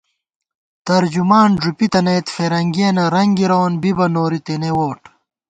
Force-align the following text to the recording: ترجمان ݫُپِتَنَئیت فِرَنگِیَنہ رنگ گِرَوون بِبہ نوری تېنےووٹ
ترجمان 0.87 1.49
ݫُپِتَنَئیت 1.63 2.27
فِرَنگِیَنہ 2.35 3.05
رنگ 3.15 3.31
گِرَوون 3.37 3.73
بِبہ 3.81 4.05
نوری 4.13 4.39
تېنےووٹ 4.45 4.99